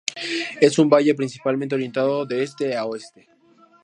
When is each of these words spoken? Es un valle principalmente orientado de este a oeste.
Es 0.59 0.79
un 0.79 0.89
valle 0.89 1.13
principalmente 1.13 1.75
orientado 1.75 2.25
de 2.25 2.41
este 2.41 2.75
a 2.75 2.85
oeste. 2.85 3.29